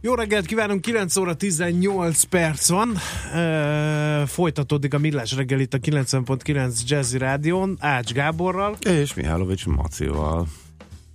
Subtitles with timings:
[0.00, 2.96] Jó reggelt kívánunk, 9 óra 18 perc van.
[3.34, 8.76] E, folytatódik a Millás reggel itt a 90.9 Jazzy Rádion, Ács Gáborral.
[8.80, 10.46] És Mihálovics Macival.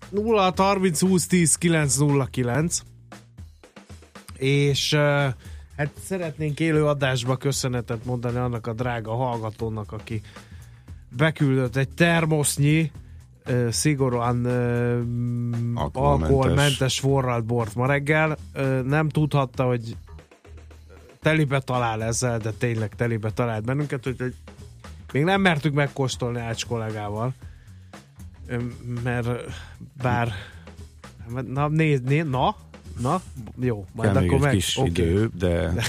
[0.09, 2.81] 0 30 20 10 909.
[4.37, 5.35] És e,
[5.77, 10.21] hát szeretnénk élő adásba köszönetet mondani annak a drága hallgatónak, aki
[11.17, 12.91] beküldött egy termosznyi
[13.69, 14.45] szigorúan
[15.75, 18.37] alkoholmentes, alkoholmentes forralt bort ma reggel.
[18.83, 19.97] Nem tudhatta, hogy
[21.21, 24.33] telibe talál ezzel, de tényleg telibe talált bennünket, hogy,
[25.13, 27.33] még nem mertük megkóstolni Ács kollégával,
[29.03, 29.29] mert
[30.01, 30.31] bár
[31.47, 32.55] na, nézd, nézd, na,
[33.01, 33.21] na,
[33.59, 34.51] jó, majd Kell akkor meg.
[34.53, 34.89] kis okay.
[34.89, 35.73] idő, de...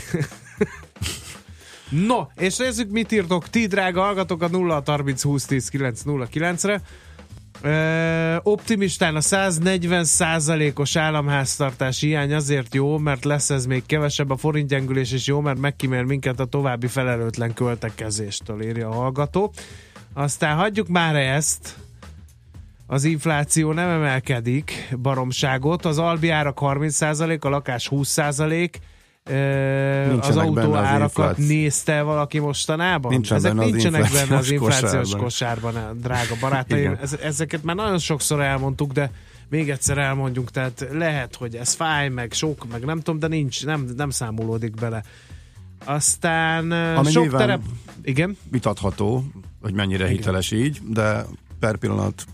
[2.06, 5.68] No, és nézzük, mit írtok ti, drága hallgatók, a 0 30 20 10
[6.30, 6.82] 9 re
[7.60, 14.36] Ö, optimistán a 140 százalékos államháztartás hiány azért jó, mert lesz ez még kevesebb, a
[14.36, 19.52] forintgyengülés is jó, mert megkímér minket a további felelőtlen költekezéstől, írja a hallgató.
[20.12, 21.76] Aztán hagyjuk már ezt,
[22.86, 28.70] az infláció nem emelkedik baromságot, az albiárak 30%, a lakás 20%,
[29.24, 33.12] Nincsenek az autó árakat nézte valaki mostanában?
[33.12, 36.98] Nincsen Ezek benne nincsenek az benne az inflációs kosárban, kosárban drága barátaim.
[37.22, 39.10] ezeket már nagyon sokszor elmondtuk, de
[39.48, 43.64] még egyszer elmondjuk, tehát lehet, hogy ez fáj, meg sok, meg nem tudom, de nincs,
[43.64, 45.02] nem, nem számolódik bele.
[45.84, 47.62] Aztán Ami sok terep...
[48.02, 48.36] Igen?
[48.50, 49.24] Vitatható,
[49.60, 50.16] hogy mennyire Igen.
[50.16, 51.26] hiteles így, de
[51.58, 52.24] per pillanat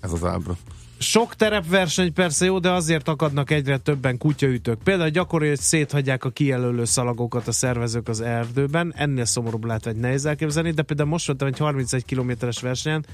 [0.00, 0.56] ez az ábra.
[1.02, 4.78] Sok terepverseny persze jó, de azért akadnak egyre többen kutyaütők.
[4.82, 8.94] Például gyakori, hogy széthagyják a kijelölő szalagokat a szervezők az erdőben.
[8.96, 13.04] Ennél szomorúbb egy nehéz elképzelni, de például most voltam egy 31 kilométeres versenyen,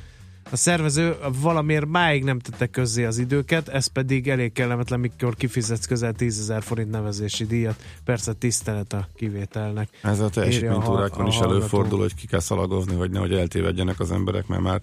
[0.50, 5.87] a szervező valamiért máig nem tette közzé az időket, ez pedig elég kellemetlen, mikor kifizetsz
[5.87, 7.82] közel 10 ezer forint nevezési díjat.
[8.04, 9.88] Persze tisztelet a kivételnek.
[10.03, 14.62] Ez a teljesítménytúrákon is előfordul, hogy ki kell szalagozni, hogy nehogy eltévedjenek az emberek, mert
[14.62, 14.81] már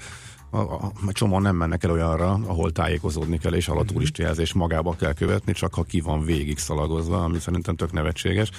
[0.55, 4.53] a, a, a csomóan nem mennek el olyanra, ahol tájékozódni kell, és alatt turisti jelzés
[4.53, 8.49] magába kell követni, csak ha ki van végig szalagozva, ami szerintem tök nevetséges,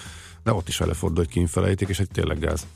[0.45, 2.67] de ott is előfordul, hogy kínfelejtik, és egy tényleg gáz.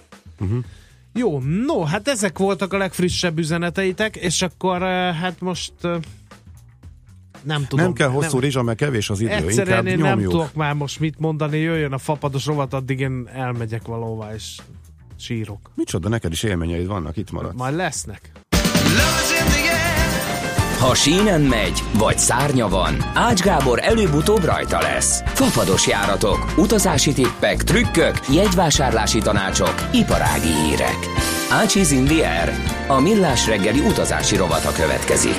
[0.41, 0.65] Uh-huh.
[1.13, 5.97] Jó, no, hát ezek voltak a legfrissebb üzeneteitek, és akkor eh, hát most eh,
[7.43, 7.85] nem tudom.
[7.85, 9.31] Nem kell hosszú nem, rizsa, mert kevés az idő.
[9.31, 10.19] Egyszerűen én nyomjuk.
[10.19, 14.59] nem tudok már most mit mondani, jöjjön a fapados rovat, addig én elmegyek valóvá, és
[15.17, 15.71] sírok.
[15.75, 17.57] Micsoda, neked is élményeid vannak, itt maradsz.
[17.57, 18.40] Majd lesznek.
[20.81, 25.23] Ha sínen megy, vagy szárnya van, Ács Gábor előbb-utóbb rajta lesz.
[25.27, 30.99] Fafados járatok, utazási tippek, trükkök, jegyvásárlási tanácsok, iparági hírek.
[31.51, 32.09] Ácsiz in.
[32.89, 35.37] A millás reggeli utazási rovata következik.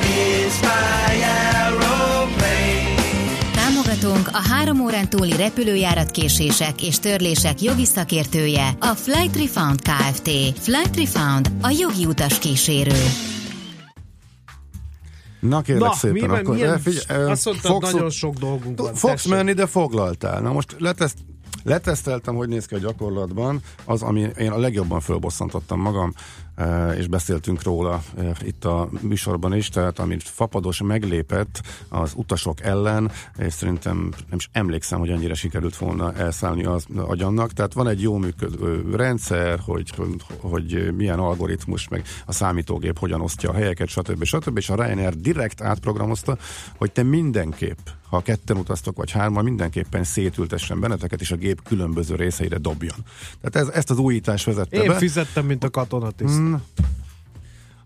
[3.53, 10.29] Támogatunk a három órán túli repülőjárat késések és törlések jogi szakértője, a Flight Refund Kft.
[10.59, 13.29] Flight Refund, a jogi utas kísérő.
[15.41, 18.93] Na kérlek Na, szépen, mi, akkor milyen, figyelj, azt mondtad, fogsz, nagyon sok dolgunk van.
[18.93, 19.31] Fogsz tessék.
[19.31, 20.41] menni, de foglaltál.
[20.41, 21.17] Na most leteszt,
[21.63, 26.13] leteszteltem, hogy néz ki a gyakorlatban, az, ami én a legjobban fölbosszantottam magam,
[26.97, 28.03] és beszéltünk róla
[28.41, 33.97] itt a műsorban is, tehát amit Fapados meglépett az utasok ellen, és szerintem
[34.29, 38.95] nem is emlékszem, hogy ennyire sikerült volna elszállni az agyannak, tehát van egy jó működő
[38.95, 39.93] rendszer, hogy,
[40.39, 44.23] hogy milyen algoritmus, meg a számítógép hogyan osztja a helyeket, stb.
[44.23, 44.57] stb.
[44.57, 46.37] és a Ryanair direkt átprogramozta,
[46.77, 47.77] hogy te mindenképp
[48.11, 52.95] ha ketten utaztok, vagy hárman, mindenképpen szétültessen benneteket, és a gép különböző részeire dobjon.
[53.41, 54.95] Tehát ez, ezt az újítást vezette Én be.
[54.95, 56.39] fizettem, mint a katonatiszt.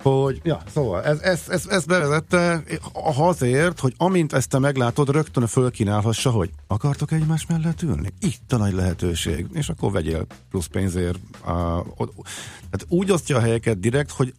[0.02, 2.64] Hogy, ja, szóval ez, ez, ez, ez bevezette
[2.94, 8.14] azért, hogy amint ezt te meglátod, rögtön fölkínálhassa, hogy akartok egymás mellett ülni?
[8.20, 9.48] Itt a nagy lehetőség.
[9.54, 11.20] És akkor vegyél plusz pénzért.
[11.42, 14.34] Uh, tehát úgy osztja a helyeket direkt, hogy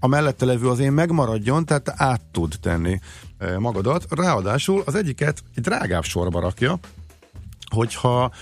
[0.00, 3.00] a mellette levő az én megmaradjon, tehát át tud tenni
[3.58, 4.06] magadat.
[4.10, 6.78] Ráadásul az egyiket egy drágább sorba rakja,
[7.74, 8.32] hogyha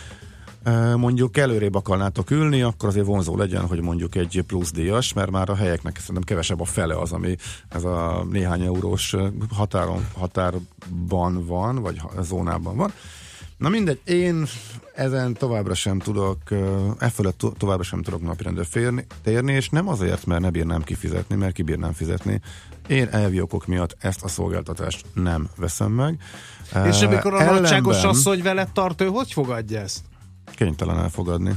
[0.96, 5.50] mondjuk előrébb akarnátok ülni, akkor azért vonzó legyen, hogy mondjuk egy plusz díjas, mert már
[5.50, 7.36] a helyeknek szerintem kevesebb a fele az, ami
[7.68, 9.16] ez a néhány eurós
[9.50, 12.92] határon, határban van, vagy zónában van
[13.60, 14.46] Na mindegy, én
[14.94, 16.38] ezen továbbra sem tudok,
[16.98, 20.82] e fölött to- továbbra sem tudok napirendre férni, térni, és nem azért, mert ne bírnám
[20.82, 22.40] kifizetni, mert kibírnám fizetni.
[22.86, 26.18] Én elvi okok miatt ezt a szolgáltatást nem veszem meg.
[26.86, 30.09] És amikor a Ellenben nagyságos asszony veled tart, ő hogy fogadja ezt?
[30.54, 31.52] Kénytelen elfogadni.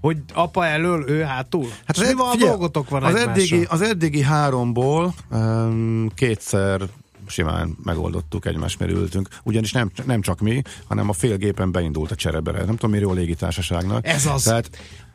[0.00, 1.66] Hogy apa elől, ő hátul?
[1.86, 3.30] Hát az mi ed- van, a dolgotok van az egymással?
[3.32, 6.80] eddigi, az eddigi háromból um, kétszer
[7.26, 9.28] simán megoldottuk, egymás mellé ültünk.
[9.42, 12.58] Ugyanis nem, nem csak mi, hanem a fél gépen beindult a cserebere.
[12.64, 14.06] Nem tudom, miről a légitársaságnak.
[14.06, 14.42] Ez az.
[14.42, 14.70] Tehát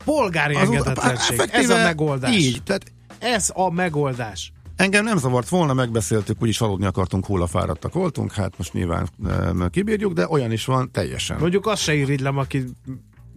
[0.06, 1.40] Polgári az- engedetlenség.
[1.40, 2.36] Ez effektíve a megoldás.
[2.36, 4.52] Így, tehát Ez a megoldás.
[4.76, 10.14] Engem nem zavart volna, megbeszéltük, úgyis aludni akartunk, hullafáradtak voltunk, hát most nyilván e, kibírjuk,
[10.14, 11.38] de olyan is van teljesen.
[11.40, 12.64] Mondjuk azt se irigylem, aki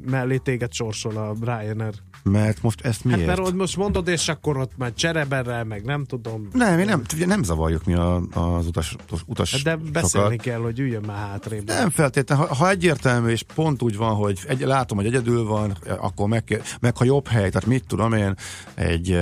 [0.06, 1.94] mellé téged sorsol a Ryanair.
[2.22, 3.26] Mert most ezt Hát miért?
[3.26, 6.48] mert ott most mondod, és akkor ott már csereberrel, meg nem tudom.
[6.52, 8.96] Nem, mi nem, nem zavarjuk mi a, az utas,
[9.26, 11.66] utas Hát De beszélni kell, hogy üljön már hátrébb.
[11.66, 15.76] Nem feltétlenül, ha, ha egyértelmű, és pont úgy van, hogy egy, látom, hogy egyedül van,
[15.98, 18.34] akkor meg, meg ha jobb hely, tehát mit tudom én,
[18.74, 19.18] egy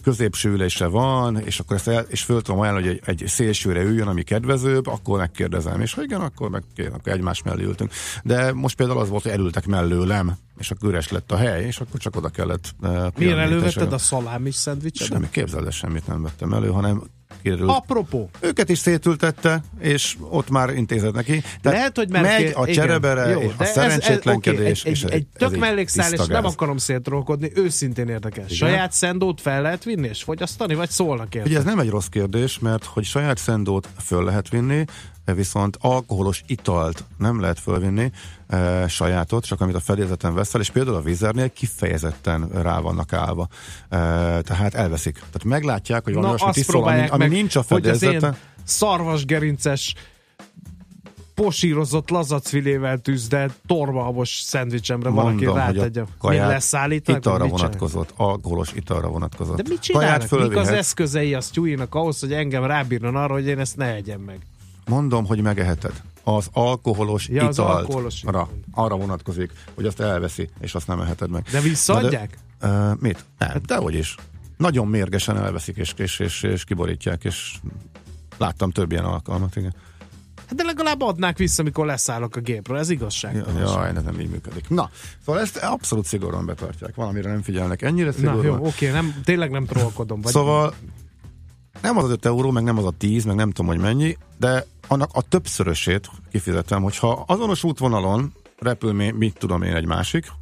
[0.00, 3.82] középső ülésre van, és akkor ezt el, és föl tudom ajánlani, hogy egy, egy szélsőre
[3.82, 6.62] üljön, ami kedvezőbb, akkor megkérdezem, és ha igen, akkor, meg,
[6.92, 7.92] akkor egymás mellé ültünk.
[8.24, 11.80] De most például az volt, hogy elültek mellőlem, és akkor üres lett a hely, és
[11.80, 15.06] akkor csak oda kellett uh, Miért elővetted a szalámis szendvicset?
[15.06, 17.02] Semmi, képzeld el, semmit nem vettem elő, hanem
[17.42, 21.40] kiderült, Apropó, őket is szétültette, és ott már intézett neki.
[21.40, 24.88] Tehát lehet, hogy mert megy a igen, cserebere, jó, és de a ez- szerencsétlenkedés, oké,
[24.88, 28.56] egy, és egy, egy ez tök mellékszál, és nem akarom szétrolkodni, őszintén érdekes.
[28.56, 31.48] Saját szendót fel lehet vinni és fogyasztani, vagy szólnak érte?
[31.48, 34.84] Ugye ez nem egy rossz kérdés, mert hogy saját szendót föl lehet vinni,
[35.34, 38.12] viszont alkoholos italt nem lehet fölvinni,
[38.48, 43.48] e, sajátot, csak amit a fedélzeten veszel, és például a vízernél kifejezetten rá vannak állva.
[43.88, 43.96] E,
[44.40, 45.14] tehát elveszik.
[45.14, 48.36] Tehát meglátják, hogy van Na, olyasmi azt tisztol, ami, ami meg, nincs a fedélzeten.
[48.64, 49.94] szarvasgerinces
[51.42, 56.00] posírozott lazacfilével tűzdelt tormahabos szendvicsemre valaki Mondom, hogy a rátegye.
[56.00, 57.20] Mi kaját leszállítanak?
[57.20, 59.56] italra vonatkozott, alkoholos italra vonatkozott.
[59.56, 60.50] De mit Kaját csinálnak?
[60.50, 64.20] Mik az eszközei a Stewie-nak ahhoz, hogy engem rábírnan arra, hogy én ezt ne egyem
[64.20, 64.38] meg?
[64.90, 66.02] Mondom, hogy megeheted.
[66.24, 71.00] Az alkoholos Ja, az italt alkoholos arra, arra vonatkozik, hogy azt elveszi, és azt nem
[71.00, 71.42] eheted meg.
[71.50, 72.38] De visszaadják?
[72.60, 73.24] Na De, uh, mit?
[73.38, 74.14] Nem, dehogy is.
[74.56, 77.54] Nagyon mérgesen elveszik, és, és, és, és kiborítják, és
[78.38, 79.74] láttam több ilyen alkalmat, igen.
[80.46, 82.78] Hát de legalább adnák vissza, amikor leszállok a gépről.
[82.78, 83.34] Ez igazság.
[83.34, 84.68] Ja, Jaj, ez nem így működik.
[84.68, 84.90] Na,
[85.24, 86.94] szóval ezt abszolút szigorúan betartják.
[86.94, 88.44] Valamire nem figyelnek ennyire Na szigorúan.
[88.44, 90.20] jó, oké, nem, tényleg nem trollkodom.
[90.20, 90.74] Vagy Szóval
[91.82, 94.16] nem az az 5 euró, meg nem az a 10, meg nem tudom, hogy mennyi,
[94.38, 100.32] de annak a többszörösét kifizetem, hogyha azonos útvonalon repül, mi- mit tudom én, egy másik,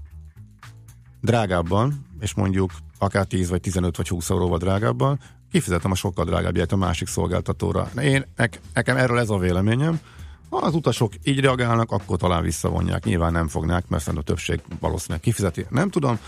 [1.21, 5.21] drágábban, és mondjuk akár 10 vagy 15 vagy 20 euróval drágábban,
[5.51, 7.91] kifizetem a sokkal drágább jegyet a másik szolgáltatóra.
[8.01, 10.01] Én, nek, nekem erről ez a véleményem.
[10.51, 13.05] Ha az utasok így reagálnak, akkor talán visszavonják.
[13.05, 15.67] Nyilván nem fognák, mert a többség valószínűleg kifizeti.
[15.71, 16.19] Nem tudom.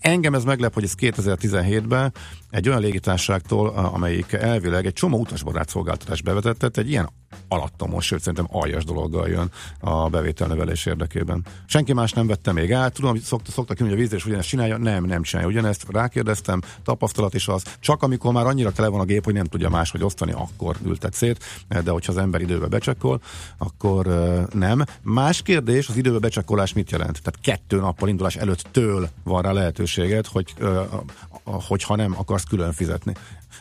[0.00, 2.12] Engem ez meglep, hogy ez 2017-ben
[2.50, 7.10] egy olyan légitárságtól, amelyik elvileg egy csomó utasbarát szolgáltatást bevetetett, egy ilyen
[7.48, 9.50] alattomos, sőt szerintem aljas dologgal jön
[9.80, 11.44] a bevételnövelés érdekében.
[11.66, 14.76] Senki más nem vette még át, tudom, hogy szokta, szoktak hogy a vízre ugyanezt csinálja,
[14.76, 19.04] nem, nem csinálja ugyanezt, rákérdeztem, tapasztalat is az, csak amikor már annyira tele van a
[19.04, 21.44] gép, hogy nem tudja máshogy osztani, akkor ültet szét,
[21.84, 23.20] de hogyha az ember időbe becsekkol,
[23.58, 24.06] akkor
[24.52, 24.84] nem.
[25.02, 27.22] Más kérdés, az időbe becsekkolás mit jelent?
[27.22, 30.54] Tehát kettő nappal indulás előtt től van rá lehetőséged, hogy
[31.44, 33.14] hogyha nem akarsz külön fizetni.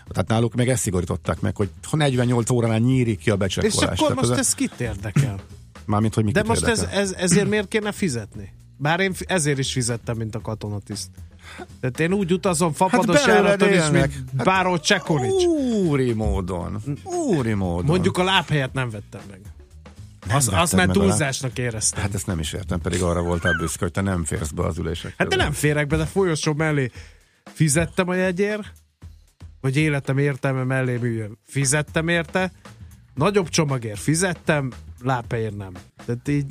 [0.09, 3.77] Tehát náluk meg ezt szigorították meg, hogy ha 48 óránál nyírik ki a És becsekkolás.
[3.81, 5.39] akkor Tehát most ez, ez kit érdekel?
[5.85, 6.99] Mármint, hogy De most ez, érdekel.
[6.99, 8.53] ez, ezért miért kéne fizetni?
[8.77, 11.07] Bár én ezért is fizettem, mint a katonatiszt.
[11.79, 15.43] Tehát én úgy utazom fapados Hát járaton is, mint Hát- Báró Csekonics.
[15.85, 16.81] Úri módon.
[17.03, 17.85] Úri módon.
[17.85, 19.39] Mondjuk a lábhelyet nem vettem meg.
[20.35, 22.01] Az, vetted azt már túlzásnak éreztem.
[22.01, 24.77] Hát ezt nem is értem, pedig arra voltál büszke, hogy te nem férsz be az
[24.77, 25.13] ülések.
[25.17, 26.91] Hát de nem férek be, de folyosó mellé
[27.53, 28.71] fizettem a jegyért,
[29.61, 31.37] vagy életem értelme mellé műjön.
[31.45, 32.51] Fizettem érte,
[33.13, 35.71] nagyobb csomagért fizettem, lábhelyért nem.
[36.05, 36.45] Tehát így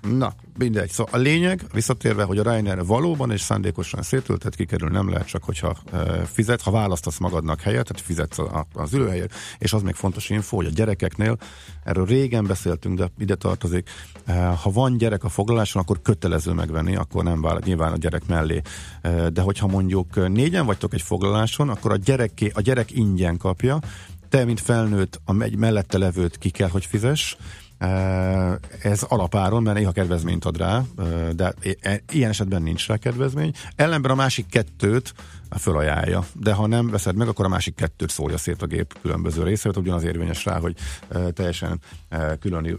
[0.00, 0.90] Na, mindegy.
[0.90, 5.44] Szóval a lényeg, visszatérve, hogy a Ryanair valóban és szándékosan szétültet, kikerül nem lehet csak,
[5.44, 9.94] hogyha e, fizet, ha választasz magadnak helyet, tehát fizetsz a, az ülőhelyet, és az még
[9.94, 11.36] fontos info, hogy a gyerekeknél,
[11.84, 13.90] erről régen beszéltünk, de ide tartozik,
[14.24, 18.26] e, ha van gyerek a foglaláson, akkor kötelező megvenni, akkor nem vállal nyilván a gyerek
[18.26, 18.60] mellé.
[19.02, 23.78] E, de hogyha mondjuk négyen vagytok egy foglaláson, akkor a, gyereké, a gyerek ingyen kapja,
[24.28, 27.36] te, mint felnőtt, a megy mellette levőt ki kell, hogy fizes,
[28.82, 30.82] Ez alapáron, mert néha kedvezményt ad rá,
[31.32, 31.54] de
[32.10, 33.52] ilyen esetben nincs rá kedvezmény.
[33.76, 35.14] Ellenben a másik kettőt
[35.58, 39.42] fölajánlja, de ha nem veszed meg, akkor a másik kettőt szólja szét a gép különböző
[39.42, 40.74] részeit, ugyanaz érvényes rá, hogy
[41.32, 41.80] teljesen
[42.40, 42.78] külön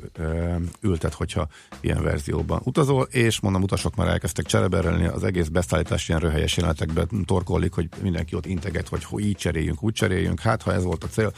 [0.81, 1.48] ültet, hogyha
[1.79, 7.05] ilyen verzióban utazol, és mondom, utasok már elkezdtek csereberelni, az egész beszállítás ilyen röhelyes jelenetekbe
[7.25, 11.08] torkollik, hogy mindenki ott integet, hogy így cseréljünk, úgy cseréljünk, hát ha ez volt a
[11.08, 11.34] cél,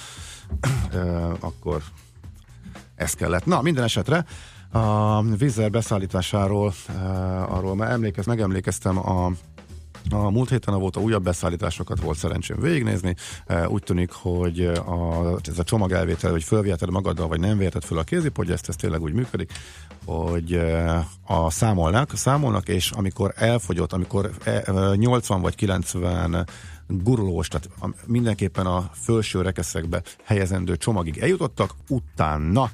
[1.39, 1.81] akkor
[3.03, 3.45] ez kellett.
[3.45, 4.25] Na, minden esetre
[4.71, 6.73] a vízzel beszállításáról,
[7.47, 9.31] arról már emlékez, megemlékeztem a
[10.09, 13.15] a múlt héten volt a újabb beszállításokat volt szerencsém végignézni.
[13.67, 17.97] Úgy tűnik, hogy a, ez a csomag elvétel, hogy fölviheted magaddal, vagy nem viheted föl
[17.97, 19.51] a kézipodja, ezt ez tényleg úgy működik,
[20.05, 20.61] hogy
[21.25, 24.31] a számolnak, számolnak, és amikor elfogyott, amikor
[24.95, 26.47] 80 vagy 90
[26.87, 27.69] gurulós, tehát
[28.05, 32.71] mindenképpen a felső rekeszekbe helyezendő csomagig eljutottak, utána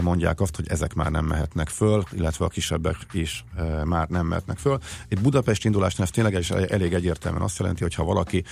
[0.00, 3.44] mondják azt, hogy ezek már nem mehetnek föl, illetve a kisebbek is
[3.84, 4.78] már nem mehetnek föl.
[5.08, 8.44] Itt Budapest indulásnál ez tényleg is elég egyértelműen azt jelenti, hogy ha valaki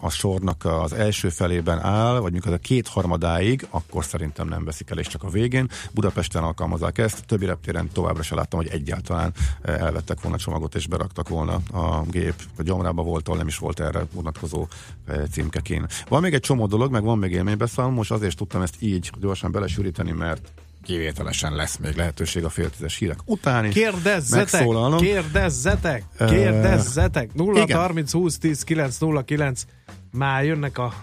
[0.00, 4.98] a sornak az első felében áll, vagy mikor a kétharmadáig, akkor szerintem nem veszik el,
[4.98, 5.68] és csak a végén.
[5.92, 9.32] Budapesten alkalmazzák ezt, többi reptéren továbbra se láttam, hogy egyáltalán
[9.62, 12.34] elvettek volna csomagot, és beraktak volna a gép.
[12.56, 14.66] A gyomrába volt, nem is volt erre vonatkozó
[15.30, 15.86] címkekén.
[16.08, 19.52] Van még egy csomó dolog, meg van még élménybeszámolom, most azért tudtam ezt így gyorsan
[19.52, 23.74] belesűríteni, mert mert kivételesen lesz még lehetőség a féltizes hírek után is.
[23.74, 27.34] Kérdezzetek, kérdezzetek, kérdezzetek.
[27.34, 29.64] 0 30 20 10 9 0 9
[30.12, 30.94] már jönnek a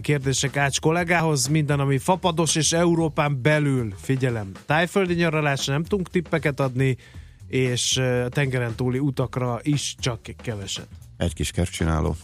[0.00, 6.60] kérdések Ács kollégához, minden, ami fapados és Európán belül, figyelem, tájföldi nyaralásra nem tudunk tippeket
[6.60, 6.96] adni,
[7.48, 10.86] és tengeren túli utakra is csak keveset.
[11.16, 12.16] Egy kis kercsináló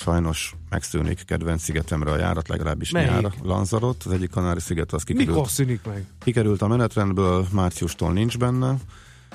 [0.00, 3.10] sajnos megszűnik kedvenc szigetemre a járat, legalábbis Melyik?
[3.10, 3.32] nyára.
[3.42, 5.30] Lanzarot, az egyik kanári sziget, az kikerült.
[5.30, 6.04] Mikor szűnik meg?
[6.18, 8.76] Kikerült a menetrendből, márciustól nincs benne.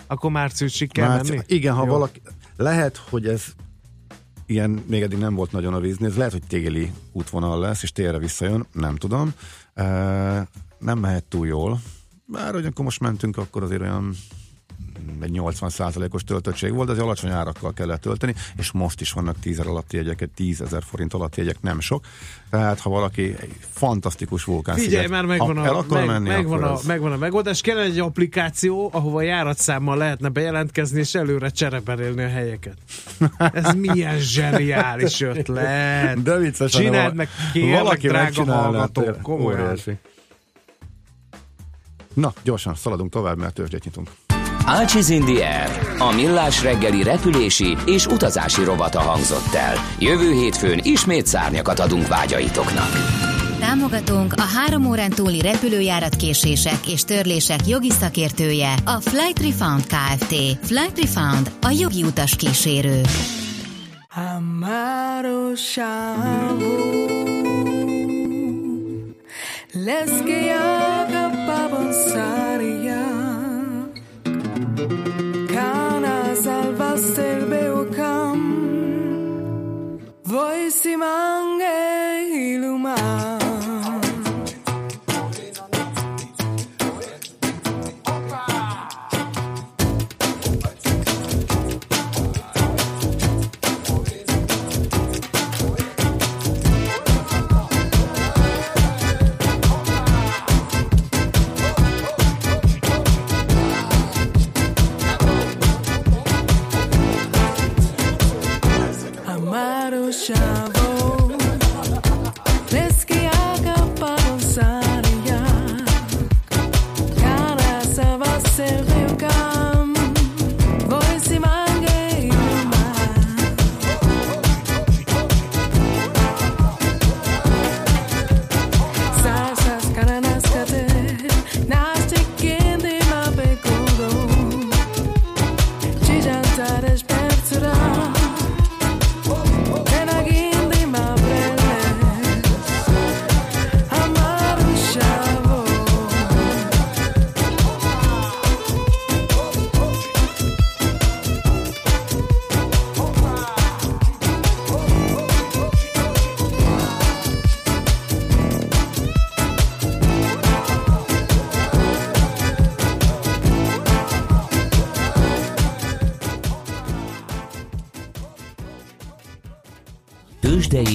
[0.07, 1.31] Akkor márciusig kell Márci...
[1.31, 1.43] menni?
[1.47, 1.91] Igen, ha Jó.
[1.91, 2.21] valaki...
[2.55, 3.43] Lehet, hogy ez
[4.45, 7.91] ilyen még eddig nem volt nagyon a vízni, ez lehet, hogy téli útvonal lesz, és
[7.91, 9.33] télre visszajön, nem tudom.
[9.73, 9.83] E,
[10.79, 11.81] nem mehet túl jól.
[12.25, 14.15] Bár, hogy akkor most mentünk, akkor azért olyan
[15.21, 19.97] egy 80%-os töltöttség volt, az alacsony árakkal kellett tölteni, és most is vannak 10 alatti
[19.97, 22.05] jegyek, 10 ezer forint alatti jegyek, nem sok.
[22.49, 26.73] Tehát, ha valaki egy fantasztikus vulkán Figyelj, már megvan, a, akar meg, menni, megvan, a,
[26.73, 26.85] ez...
[26.85, 27.61] megvan a megoldás.
[27.61, 32.77] Kell egy applikáció, ahova járatszámmal lehetne bejelentkezni, és előre csereberélni a helyeket.
[33.37, 36.23] Ez milyen zseniális ötlet.
[36.23, 39.77] De viccesen, Csináld meg, kérlek, valaki drága hallgatók, komolyan.
[42.13, 44.09] Na, gyorsan szaladunk tovább, mert tőzsdét nyitunk.
[44.67, 49.75] Ácsiz in the Air, a millás reggeli repülési és utazási rovata hangzott el.
[49.99, 52.89] Jövő hétfőn ismét szárnyakat adunk vágyaitoknak.
[53.59, 60.35] Támogatónk a három órán túli repülőjárat késések és törlések jogi szakértője, a Flight Refund Kft.
[60.61, 63.01] Flight Refund, a jogi utas kísérő.
[69.85, 71.25] Les que haga
[72.15, 73.24] Kana
[80.95, 81.84] rimangue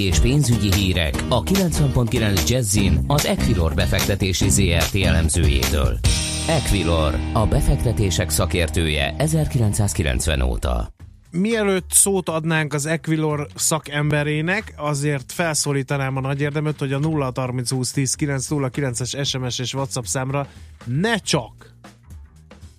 [0.00, 5.98] És pénzügyi hírek a 90.9 Jazzin az Equilor befektetési ZRT elemzőjétől.
[6.48, 10.92] Equilor, a befektetések szakértője 1990 óta.
[11.30, 17.70] Mielőtt szót adnánk az Equilor szakemberének, azért felszólítanám a nagy érdemöt, hogy a 0 30
[17.70, 20.46] 20 10 909 es SMS és WhatsApp számra
[20.84, 21.74] ne csak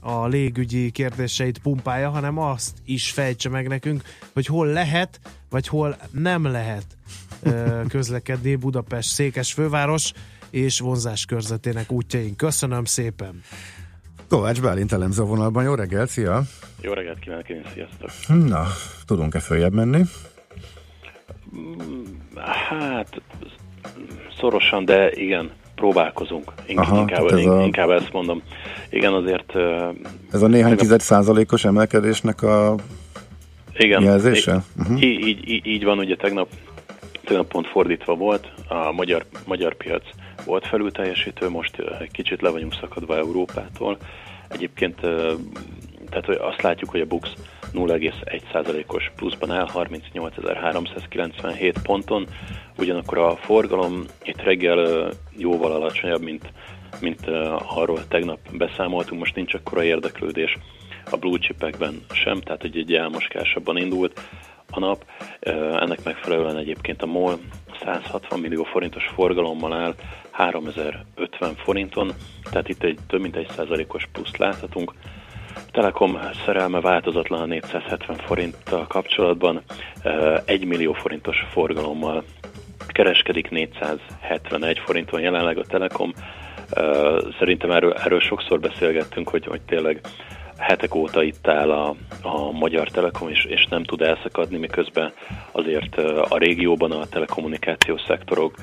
[0.02, 4.04] a légügyi kérdéseit pumpálja, hanem azt is fejtse meg nekünk,
[4.34, 6.86] hogy hol lehet, vagy hol nem lehet
[7.94, 10.14] közlekedni Budapest székes főváros
[10.50, 12.36] és vonzás körzetének útjain.
[12.36, 13.42] Köszönöm szépen!
[14.30, 15.64] Kovács Bálint elemző vonalban.
[15.64, 16.42] Jó reggelt, szia!
[16.82, 18.10] Jó reggelt kívánok én, sziasztok!
[18.28, 18.68] Na,
[19.06, 20.04] tudunk-e följebb menni?
[22.70, 23.22] Hát,
[24.40, 25.52] szorosan, de igen,
[25.82, 26.52] próbálkozunk.
[26.68, 27.62] Inkább, Aha, inkább, ez a...
[27.62, 28.42] inkább ezt mondom.
[28.90, 29.54] Igen, azért...
[30.32, 32.76] Ez a néhány tized százalékos emelkedésnek a
[33.78, 34.64] igen, jelzése?
[34.80, 35.04] Uh-huh.
[35.04, 36.48] Így, így, így van, ugye tegnap,
[37.24, 40.04] tegnap pont fordítva volt, a magyar, magyar piac
[40.46, 43.98] volt felülteljesítő, most egy kicsit le vagyunk szakadva Európától.
[44.48, 44.96] Egyébként
[46.10, 47.30] tehát hogy azt látjuk, hogy a BUX
[47.74, 52.28] 0,1%-os pluszban áll 38.397 ponton,
[52.78, 56.52] ugyanakkor a forgalom itt reggel jóval alacsonyabb, mint,
[57.00, 57.28] mint
[57.76, 60.58] arról tegnap beszámoltunk, most nincs akkora érdeklődés
[61.12, 64.22] a blue chipekben sem, tehát hogy egy elmoskásabban indult
[64.72, 65.06] a nap.
[65.80, 67.40] Ennek megfelelően egyébként a MOL
[67.84, 69.96] 160 millió forintos forgalommal áll
[70.32, 72.12] 3050 forinton,
[72.52, 74.94] tehát itt egy több mint egy százalékos pluszt láthatunk.
[75.72, 79.62] Telekom szerelme változatlan a 470 forinttal kapcsolatban,
[80.46, 82.24] 1 millió forintos forgalommal
[82.88, 86.14] kereskedik 471 forinton jelenleg a Telekom.
[87.40, 90.02] Szerintem erről, erről sokszor beszélgettünk, hogy, hogy tényleg
[90.72, 95.12] hetek óta itt áll a, a Magyar Telekom, és, és nem tud elszakadni, miközben
[95.52, 95.98] azért
[96.30, 98.54] a régióban, a telekommunikációs szektorok,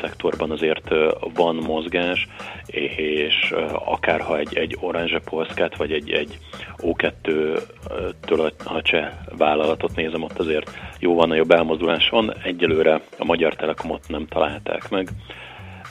[0.00, 0.88] szektorban azért
[1.34, 2.28] van mozgás,
[2.66, 6.38] és akár ha egy, egy Orange Polskát, vagy egy, egy
[6.76, 12.34] O2-től a cseh vállalatot nézem, ott azért jóval nagyobb elmozdulás van.
[12.42, 15.08] Egyelőre a Magyar Telekomot nem találták meg,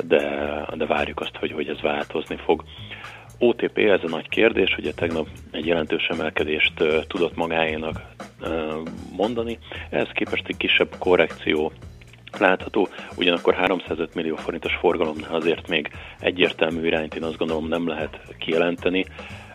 [0.07, 0.22] de,
[0.74, 2.63] de várjuk azt, hogy, hogy ez változni fog.
[3.39, 6.74] OTP, ez a nagy kérdés, ugye tegnap egy jelentős emelkedést
[7.08, 8.01] tudott magáénak
[9.12, 11.71] mondani, ehhez képest egy kisebb korrekció
[12.39, 18.19] látható, ugyanakkor 305 millió forintos forgalomnál azért még egyértelmű irányt én azt gondolom nem lehet
[18.39, 19.06] kijelenteni.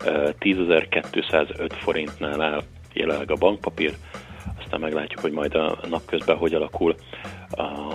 [0.00, 3.92] 10.205 forintnál áll jelenleg a bankpapír,
[4.64, 6.94] aztán meglátjuk, hogy majd a napközben hogy alakul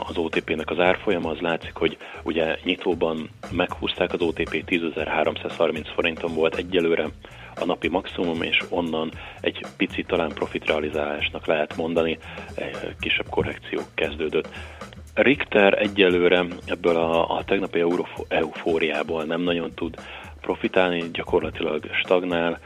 [0.08, 6.56] az OTP-nek az árfolyama, az látszik, hogy ugye nyitóban meghúzták az OTP 10.330 forinton volt
[6.56, 7.08] egyelőre
[7.60, 12.17] a napi maximum, és onnan egy pici talán profitrealizálásnak lehet mondani,
[13.00, 14.48] kisebb korrekció kezdődött.
[15.13, 17.84] Richter egyelőre ebből a, a tegnapi
[18.28, 19.96] eufóriából nem nagyon tud
[20.41, 22.60] profitálni, gyakorlatilag stagnál,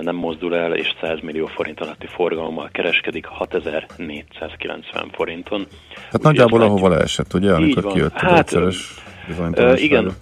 [0.00, 5.66] nem mozdul el, és 100 millió forint alatti forgalommal kereskedik 6490 forinton.
[6.10, 10.16] Hát nagyjából látjuk, ahova leesett, ugye, amikor kijött a hát, uh, Igen.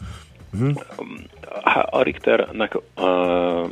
[0.53, 0.75] Uh-huh.
[1.91, 3.67] A Richternek uh,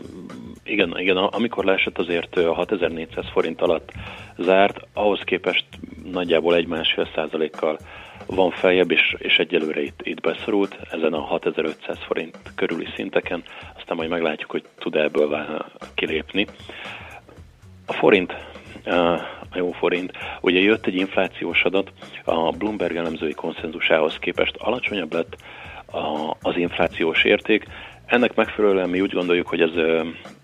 [0.65, 3.93] igen, igen, amikor leesett azért 6400 forint alatt
[4.39, 5.65] zárt, ahhoz képest
[6.13, 7.79] nagyjából egy másfél százalékkal
[8.27, 13.43] van feljebb, és, és egyelőre itt, itt beszorult, ezen a 6500 forint körüli szinteken,
[13.77, 16.47] aztán majd meglátjuk, hogy tud ebből kilépni.
[17.87, 18.33] A forint,
[19.51, 21.93] a jó forint, ugye jött egy inflációs adat,
[22.25, 25.37] a Bloomberg elemzői konszenzusához képest alacsonyabb lett
[26.41, 27.67] az inflációs érték,
[28.07, 29.77] ennek megfelelően mi úgy gondoljuk, hogy ez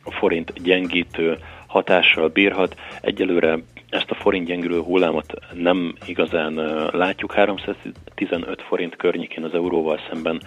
[0.04, 2.76] a forint gyengítő hatással bírhat.
[3.00, 3.58] Egyelőre
[3.90, 6.54] ezt a forint gyengülő hullámot nem igazán
[6.92, 7.32] látjuk.
[7.32, 10.40] 315 forint környékén az euróval szemben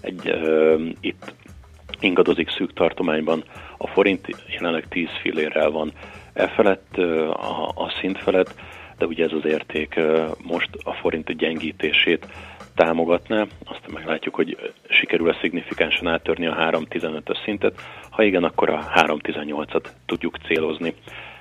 [0.00, 0.32] egy,
[1.00, 1.34] itt
[2.00, 3.44] ingadozik szűk tartományban.
[3.76, 5.92] A forint jelenleg 10 fillérrel van
[6.32, 8.54] e felett, a, a szint felett,
[8.98, 10.00] de ugye ez az érték
[10.42, 12.26] most a forint gyengítését
[12.74, 17.80] támogatná, azt meglátjuk, hogy sikerül-e szignifikánsan áttörni a 3.15-ös szintet.
[18.10, 20.94] Ha igen, akkor a 3.18-at tudjuk célozni.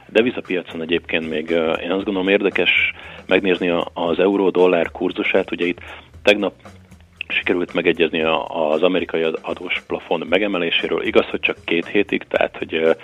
[0.09, 1.49] Devizapiacon egyébként még
[1.81, 2.93] én azt gondolom érdekes
[3.25, 5.51] megnézni az euró-dollár kurzusát.
[5.51, 5.79] Ugye itt
[6.23, 6.53] tegnap
[7.27, 11.05] sikerült megegyezni az amerikai adós plafon megemeléséről.
[11.05, 12.95] Igaz, hogy csak két hétig, tehát hogy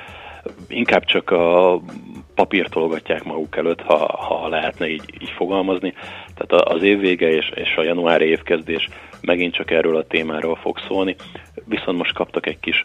[0.67, 1.81] inkább csak a
[2.35, 5.93] papírt tologatják maguk előtt, ha, ha lehetne így, így fogalmazni.
[6.35, 8.89] Tehát az év vége és, és a januári évkezdés
[9.21, 11.15] megint csak erről a témáról fog szólni,
[11.65, 12.83] viszont most kaptak egy kis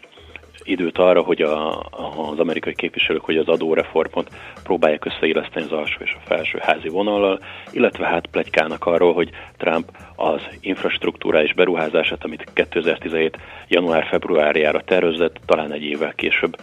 [0.69, 1.79] időt arra, hogy a,
[2.31, 4.29] az amerikai képviselők, hogy az adóreformot
[4.63, 7.39] próbálják összeilleszteni az alsó és a felső házi vonallal,
[7.71, 13.37] illetve hát plegykálnak arról, hogy Trump az infrastruktúrális beruházását, amit 2017.
[13.67, 16.55] január-februárjára tervezett, talán egy évvel később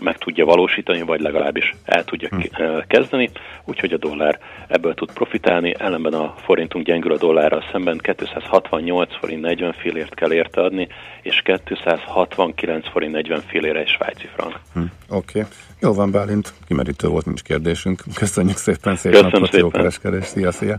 [0.00, 2.78] meg tudja valósítani, vagy legalábbis el tudja hm.
[2.86, 3.30] kezdeni,
[3.64, 9.40] úgyhogy a dollár ebből tud profitálni, ellenben a forintunk gyengül a dollárral szemben 268 forint
[9.40, 10.88] 40 fillért kell érte adni,
[11.22, 14.60] és 269 forint 40 fillére egy svájci frank.
[14.72, 15.38] Hm, Oké.
[15.38, 15.50] Okay.
[15.80, 18.02] Jó van, Bálint, kimerítő volt, nincs kérdésünk.
[18.14, 19.60] Köszönjük szépen, szép Köszönöm napot, szépen.
[19.60, 20.78] jó kereskedés, szia, szia.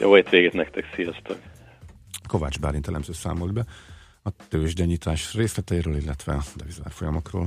[0.00, 1.36] Jó végét nektek, sziasztok!
[2.28, 3.64] Kovács Bálint elemző számolt be
[4.22, 7.46] a tőzsdenyítás részleteiről, illetve a devizárfolyamokról.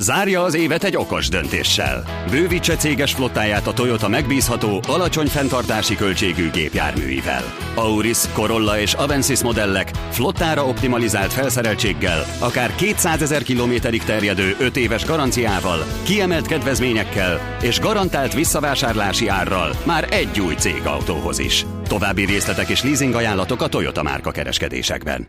[0.00, 2.04] Zárja az évet egy okos döntéssel.
[2.30, 7.42] Bővítse céges flottáját a Toyota megbízható, alacsony fenntartási költségű gépjárműivel.
[7.74, 15.04] Auris, Corolla és Avensis modellek flottára optimalizált felszereltséggel, akár 200 ezer kilométerig terjedő 5 éves
[15.04, 21.66] garanciával, kiemelt kedvezményekkel és garantált visszavásárlási árral már egy új cégautóhoz is.
[21.88, 25.28] További részletek és leasing ajánlatok a Toyota márka kereskedésekben.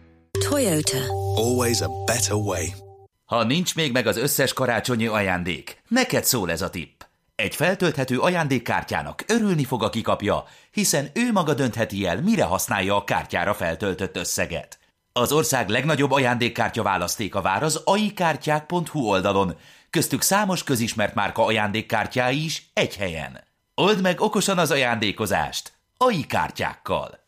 [0.50, 0.98] Toyota.
[1.36, 2.89] Always a better way.
[3.30, 7.02] Ha nincs még meg az összes karácsonyi ajándék, neked szól ez a tipp.
[7.36, 13.04] Egy feltölthető ajándékkártyának örülni fog, aki kapja, hiszen ő maga döntheti el, mire használja a
[13.04, 14.80] kártyára feltöltött összeget.
[15.14, 19.58] Az ország legnagyobb ajándékkártya választéka vár az aikártyák.hu oldalon,
[19.90, 23.44] köztük számos közismert márka ajándékkártyái is egy helyen.
[23.76, 25.74] Old meg okosan az ajándékozást!
[25.98, 27.20] AI kártyákkal!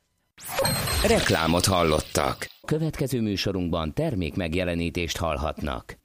[1.08, 2.50] Reklámot hallottak.
[2.78, 5.98] Következő műsorunkban termék megjelenítést hallhatnak.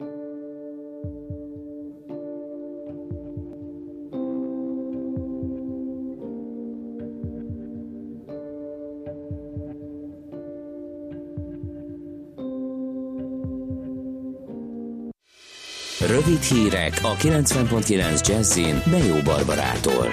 [16.08, 20.08] Rövid hírek a 90.9 Jazzin Bejó Barbarától.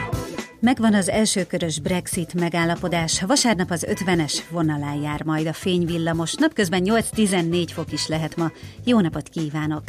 [0.66, 3.22] Megvan az elsőkörös Brexit megállapodás.
[3.22, 6.34] Vasárnap az 50-es vonalán jár majd a fényvillamos.
[6.34, 8.52] Napközben 8-14 fok is lehet ma.
[8.84, 9.84] Jó napot kívánok!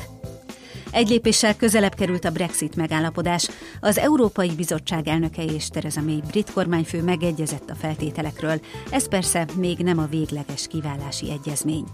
[0.90, 3.48] Egy lépéssel közelebb került a Brexit megállapodás.
[3.80, 8.60] Az Európai Bizottság elnöke és Theresa May brit kormányfő megegyezett a feltételekről.
[8.90, 11.84] Ez persze még nem a végleges kiválási egyezmény.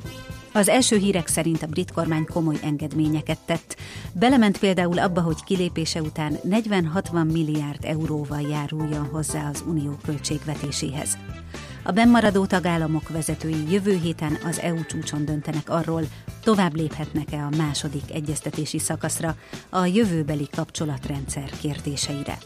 [0.52, 3.76] Az első hírek szerint a brit kormány komoly engedményeket tett.
[4.12, 11.18] Belement például abba, hogy kilépése után 40-60 milliárd euróval járuljon hozzá az unió költségvetéséhez.
[11.82, 16.02] A bennmaradó tagállamok vezetői jövő héten az EU csúcson döntenek arról,
[16.42, 19.36] tovább léphetnek-e a második egyeztetési szakaszra
[19.68, 22.38] a jövőbeli kapcsolatrendszer kérdéseire.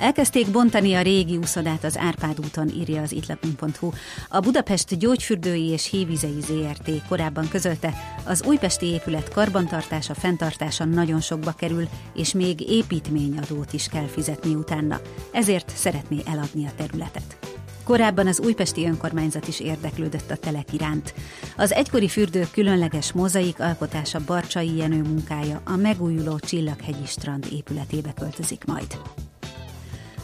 [0.00, 3.90] Elkezdték bontani a régi úszodát az Árpád úton, írja az itlapunk.hu.
[4.28, 11.52] A Budapest gyógyfürdői és hívizei ZRT korábban közölte, az újpesti épület karbantartása, fenntartása nagyon sokba
[11.52, 15.00] kerül, és még építményadót is kell fizetni utána.
[15.32, 17.38] Ezért szeretné eladni a területet.
[17.84, 21.14] Korábban az újpesti önkormányzat is érdeklődött a telek iránt.
[21.56, 28.64] Az egykori fürdő különleges mozaik alkotása Barcsai Jenő munkája a megújuló Csillaghegyi strand épületébe költözik
[28.64, 28.98] majd.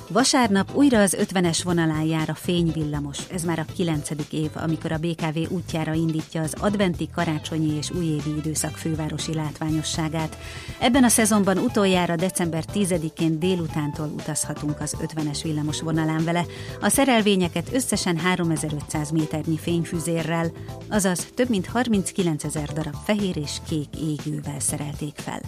[0.09, 3.19] Vasárnap újra az 50-es vonalán jár a fényvillamos.
[3.33, 8.37] Ez már a kilencedik év, amikor a BKV útjára indítja az adventi, karácsonyi és újévi
[8.37, 10.38] időszak fővárosi látványosságát.
[10.79, 16.45] Ebben a szezonban utoljára december 10-én délutántól utazhatunk az 50-es villamos vonalán vele.
[16.81, 20.53] A szerelvényeket összesen 3500 méternyi fényfüzérrel,
[20.88, 25.40] azaz több mint 39 ezer darab fehér és kék égővel szerelték fel.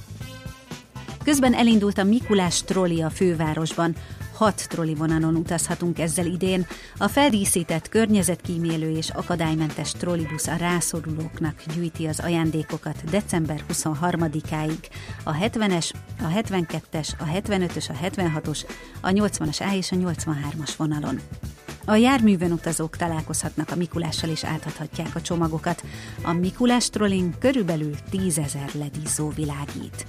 [1.24, 3.94] Közben elindult a Mikulás trolli a fővárosban.
[4.38, 6.66] Hat trolli vonalon utazhatunk ezzel idén.
[6.96, 14.78] A feldíszített, környezetkímélő és akadálymentes trollibusz a rászorulóknak gyűjti az ajándékokat december 23-áig.
[15.24, 18.64] A 70-es, a 72-es, a 75-ös, a 76-os,
[19.00, 21.20] a 80-as A és a 83-as vonalon.
[21.84, 25.82] A járművön utazók találkozhatnak a Mikulással és átadhatják a csomagokat.
[26.22, 30.06] A Mikulás trollin körülbelül 10 ezer ledizzó világít.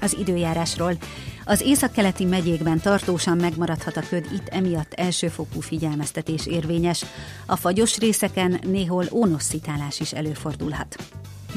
[0.00, 0.96] Az időjárásról.
[1.44, 7.04] Az északkeleti megyékben tartósan megmaradhat a köd, itt emiatt elsőfokú figyelmeztetés érvényes.
[7.46, 10.96] A fagyos részeken néhol ónosszítálás is előfordulhat.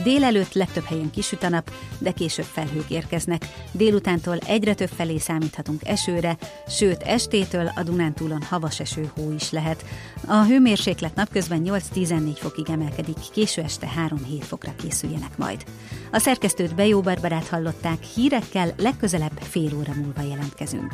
[0.04, 3.46] Délelőtt legtöbb helyen kisüt a nap, de később felhők érkeznek.
[3.72, 9.86] Délutántól egyre több felé számíthatunk esőre, sőt estétől a Dunántúlon havas eső hó is lehet.
[10.28, 15.64] A hőmérséklet napközben 8-14 fokig emelkedik, késő este 3-7 fokra készüljenek majd.
[16.12, 20.94] A szerkesztőt Bejó Barbarát hallották, hírekkel legközelebb fél óra múlva jelentkezünk.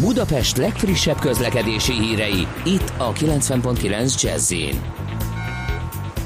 [0.00, 4.52] Budapest legfrissebb közlekedési hírei, itt a 90.9 jazz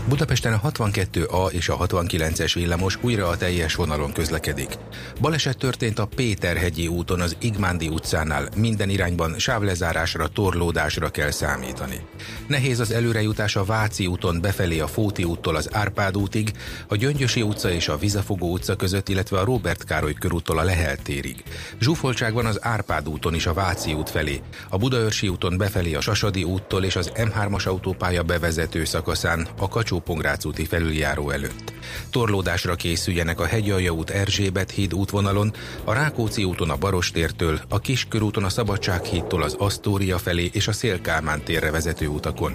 [0.08, 4.78] Budapesten a 62A és a 69-es villamos újra a teljes vonalon közlekedik.
[5.20, 8.48] Baleset történt a Péterhegyi úton az Igmándi utcánál.
[8.56, 12.00] Minden irányban sávlezárásra, torlódásra kell számítani.
[12.46, 16.52] Nehéz az előrejutás a Váci úton befelé a Fóti úttól az Árpád útig,
[16.88, 20.96] a Gyöngyösi utca és a Vizafogó utca között, illetve a Robert Károly körúttól a Lehel
[20.96, 21.42] térig.
[21.80, 26.00] Zsúfoltság van az Árpád úton is a Váci út felé, a Budaörsi úton befelé a
[26.00, 31.72] Sasadi úttól és az M3-as autópálya bevezető szakaszán a kacsó Pongrácz úti felüljáró előtt.
[32.10, 35.52] Torlódásra készüljenek a Hegyalja út Erzsébet híd útvonalon,
[35.84, 41.44] a Rákóczi úton a Barostértől, a Kiskörúton a Szabadsághídtól az Asztória felé és a Szélkálmán
[41.44, 42.52] térre vezető utakon.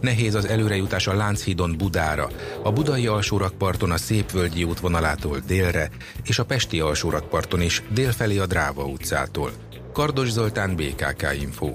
[0.00, 2.28] Nehéz az előrejutás a Lánchídon Budára,
[2.62, 5.90] a Budai alsórakparton a Szépvölgyi útvonalától délre,
[6.24, 9.50] és a Pesti alsórakparton is délfelé a Dráva utcától.
[9.92, 11.74] Kardos Zoltán, BKK Info.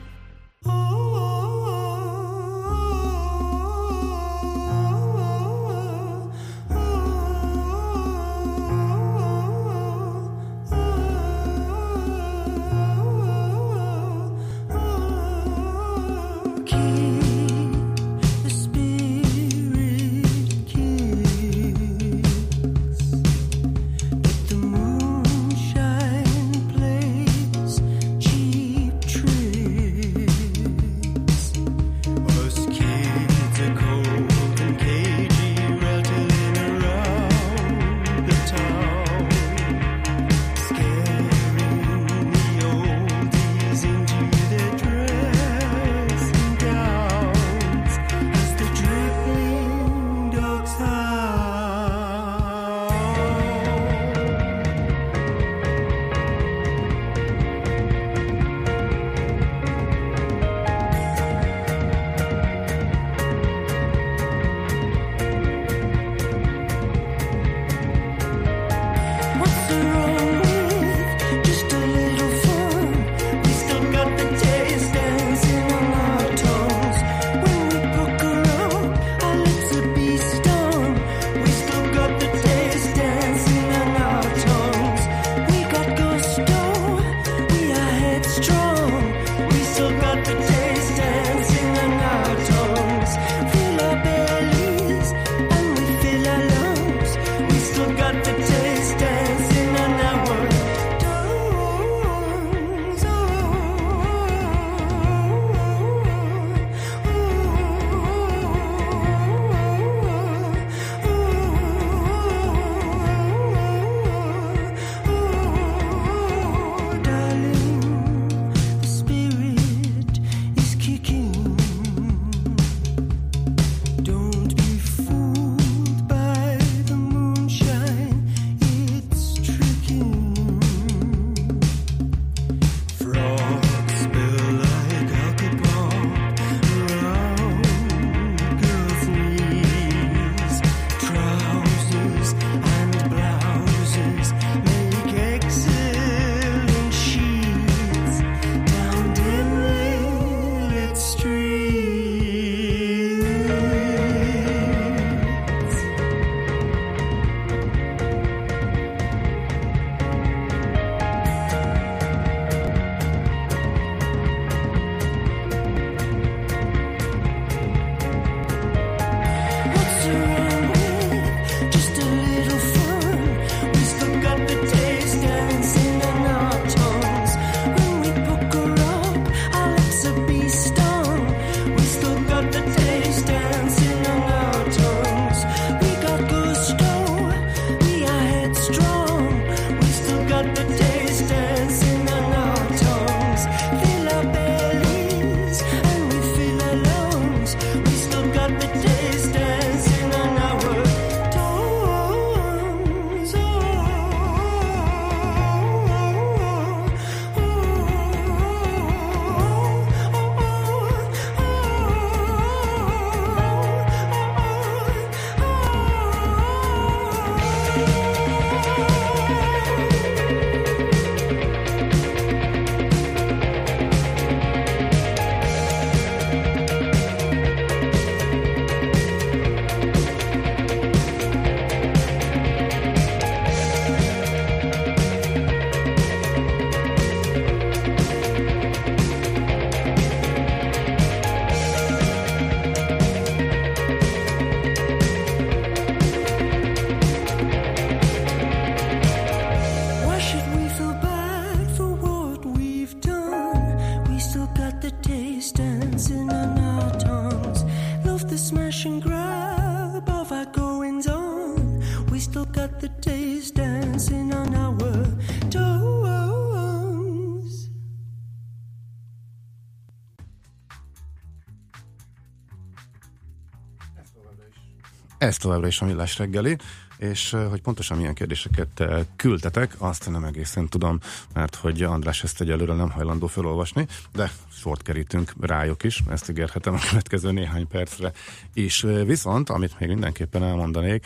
[275.31, 276.57] Ez továbbra is a millás reggeli,
[276.97, 278.83] és hogy pontosan milyen kérdéseket
[279.15, 280.99] küldtetek, azt nem egészen tudom,
[281.33, 286.73] mert hogy András ezt egyelőre nem hajlandó felolvasni, de sort kerítünk rájuk is, ezt ígérhetem
[286.73, 288.11] a következő néhány percre
[288.53, 288.85] is.
[289.05, 291.05] Viszont, amit még mindenképpen elmondanék,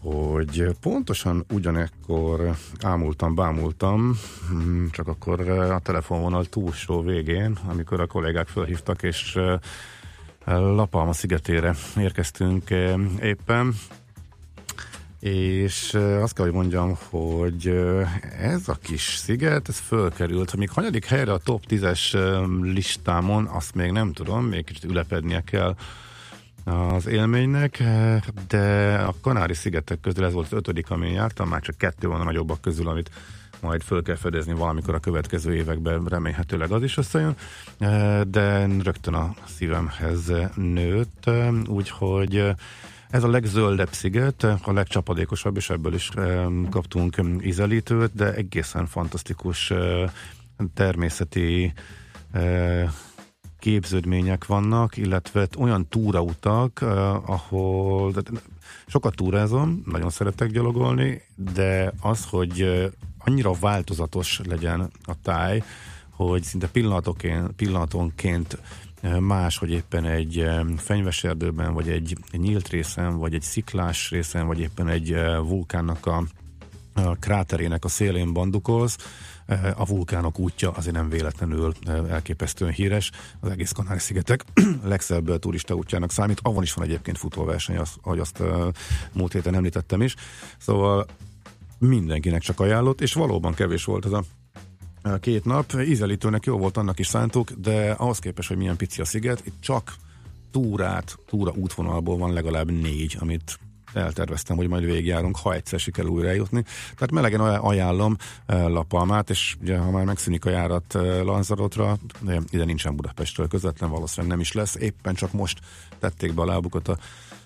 [0.00, 8.48] hogy pontosan ugyanekkor ámultam, bámultam, hm, csak akkor a telefonvonal túlsó végén, amikor a kollégák
[8.48, 9.38] felhívtak, és
[10.56, 12.70] Lapalma szigetére érkeztünk
[13.22, 13.74] éppen,
[15.20, 17.66] és azt kell, hogy mondjam, hogy
[18.38, 22.12] ez a kis sziget, ez fölkerült, hogy még hanyadik helyre a top 10-es
[22.62, 25.74] listámon, azt még nem tudom, még kicsit ülepednie kell
[26.68, 27.82] az élménynek,
[28.48, 32.24] de a Kanári-szigetek közül ez volt az ötödik, amin jártam, már csak kettő van a
[32.24, 33.10] nagyobbak közül, amit
[33.60, 37.36] majd föl kell fedezni valamikor a következő években, remélhetőleg az is összejön,
[38.28, 41.30] de rögtön a szívemhez nőtt,
[41.66, 42.54] úgyhogy
[43.10, 46.10] ez a legzöldebb sziget, a legcsapadékosabb, és ebből is
[46.70, 49.72] kaptunk ízelítőt, de egészen fantasztikus
[50.74, 51.72] természeti
[53.58, 56.80] képződmények vannak, illetve olyan túrautak,
[57.26, 58.14] ahol
[58.86, 65.62] sokat túrázom, nagyon szeretek gyalogolni, de az, hogy annyira változatos legyen a táj,
[66.10, 66.70] hogy szinte
[67.56, 68.58] pillanatonként,
[69.18, 74.60] más, hogy éppen egy fenyves erdőben, vagy egy nyílt részen, vagy egy sziklás részen, vagy
[74.60, 75.14] éppen egy
[75.46, 76.24] vulkánnak a,
[76.94, 78.96] a kráterének a szélén bandukolsz,
[79.76, 81.72] a vulkánok útja azért nem véletlenül
[82.08, 83.10] elképesztően híres.
[83.40, 84.44] Az egész Kanári-szigetek
[84.84, 86.40] legszebb turista útjának számít.
[86.42, 88.42] Avon is van egyébként futóverseny, ahogy azt
[89.12, 90.14] múlt héten említettem is.
[90.58, 91.06] Szóval
[91.78, 94.24] mindenkinek csak ajánlott, és valóban kevés volt ez a
[95.20, 95.72] két nap.
[95.80, 99.60] Ízelítőnek jó volt, annak is szántuk, de ahhoz képest, hogy milyen pici a sziget, itt
[99.60, 99.94] csak
[100.50, 103.58] túrát, túra útvonalból van legalább négy, amit
[103.92, 106.62] elterveztem, hogy majd végigjárunk, ha egyszer sikerül újra eljutni.
[106.94, 112.96] Tehát melegen ajánlom Lapalmát, és ugye, ha már megszűnik a járat Lanzarotra, de ide nincsen
[112.96, 114.74] Budapestről közvetlen, valószínűleg nem is lesz.
[114.74, 115.60] Éppen csak most
[115.98, 116.98] tették be a lábukat a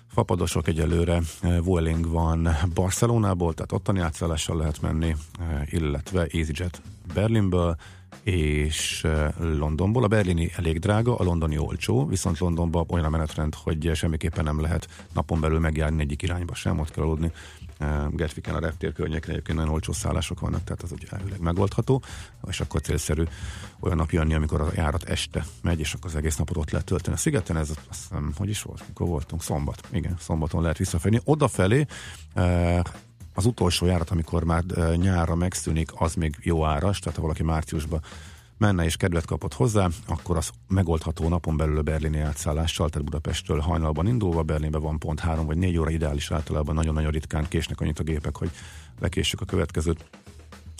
[0.07, 5.15] Fapadosok egyelőre Vueling van Barcelonából, tehát ottani átszállással lehet menni,
[5.65, 6.81] illetve EasyJet
[7.13, 7.75] Berlinből,
[8.23, 9.07] és
[9.39, 10.03] Londonból.
[10.03, 14.61] A berlini elég drága, a londoni olcsó, viszont Londonban olyan a menetrend, hogy semmiképpen nem
[14.61, 17.31] lehet napon belül megjárni egyik irányba sem, ott kell aludni.
[18.11, 22.01] Gertviken a reptér környéken egyébként nagyon olcsó szállások vannak, tehát az ugye elvileg megoldható,
[22.47, 23.23] és akkor célszerű
[23.79, 26.85] olyan nap jönni, amikor a járat este megy, és akkor az egész napot ott lehet
[26.85, 27.57] tölteni a szigeten.
[27.57, 29.41] Ez azt hiszem, hogy is volt, mikor voltunk?
[29.41, 29.87] Szombat.
[29.91, 31.19] Igen, szombaton lehet visszafelé.
[31.23, 31.85] Odafelé
[33.33, 34.63] az utolsó járat, amikor már
[34.95, 38.01] nyárra megszűnik, az még jó áras, tehát ha valaki márciusban
[38.57, 43.59] menne és kedvet kapott hozzá, akkor az megoldható napon belül a berlini átszállással, tehát Budapestről
[43.59, 47.99] hajnalban indulva, Berlinben van pont három vagy négy óra ideális általában, nagyon-nagyon ritkán késnek annyit
[47.99, 48.51] a gépek, hogy
[48.99, 50.05] lekéssük a következőt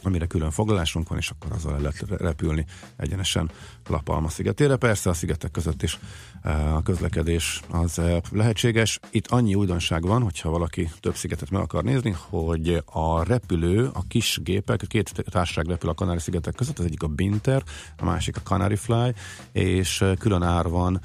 [0.06, 2.66] amire külön foglalásunk van, és akkor azzal lehet repülni
[2.98, 3.52] egyenesen
[3.88, 4.76] La szigetére.
[4.76, 6.00] Persze a szigetek között is
[6.42, 9.00] eh, a közlekedés az eh, lehetséges.
[9.12, 14.04] Itt annyi újdonság van, hogyha valaki több szigetet meg akar nézni, hogy a repülő, a
[14.08, 17.63] kis gépek, a két társaság repül a Kanári-szigetek között, az egyik a Binter,
[17.98, 19.13] a másik a Canary Fly,
[19.52, 21.02] és eh, külön ár van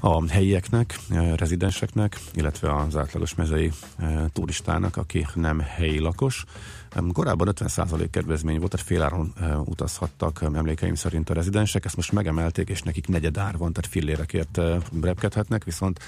[0.00, 0.98] a helyieknek,
[1.36, 3.72] rezidenseknek, illetve az átlagos mezei
[4.32, 6.44] turistának, aki nem helyi lakos.
[7.12, 9.32] Korábban 50% kedvezmény volt, tehát féláron
[9.64, 14.60] utazhattak emlékeim szerint a rezidensek, ezt most megemelték, és nekik negyedár van, tehát fillérekért
[15.02, 16.00] repkedhetnek, viszont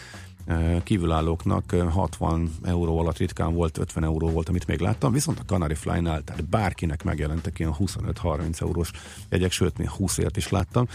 [0.82, 5.74] kívülállóknak 60 euró alatt ritkán volt, 50 euró volt, amit még láttam, viszont a Canary
[5.74, 8.90] Fly-nál, tehát bárkinek megjelentek ilyen 25-30 eurós
[9.28, 10.86] jegyek, sőt, még 20 ért is láttam,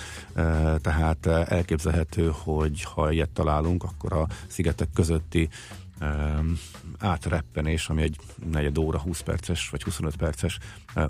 [0.81, 5.49] tehát elképzelhető, hogy ha ilyet találunk, akkor a szigetek közötti
[6.99, 8.17] átreppenés, ami egy
[8.51, 10.59] negyed óra, 20 perces vagy 25 perces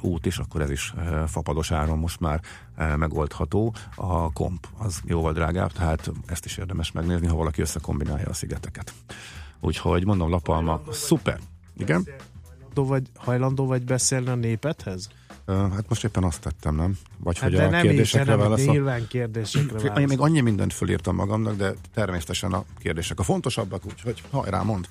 [0.02, 0.94] út is, akkor ez is
[1.28, 2.42] fapados áron most már
[2.76, 3.74] megoldható.
[3.96, 8.94] A komp az jóval drágább, tehát ezt is érdemes megnézni, ha valaki összekombinálja a szigeteket.
[9.60, 11.40] Úgyhogy mondom, Lapalma, szuper!
[11.78, 12.08] Igen?
[12.46, 15.10] Hajlandó vagy, hajlandó vagy beszélni a népethez?
[15.48, 16.98] Hát most éppen azt tettem, nem?
[17.18, 18.74] Vagy hát hogy a nem kérdésekre így, válaszol.
[18.74, 20.02] Nyilván kérdésekre válaszol.
[20.02, 24.88] Én még annyi mindent fölírtam magamnak, de természetesen a kérdések a fontosabbak, úgyhogy hajrá, mond.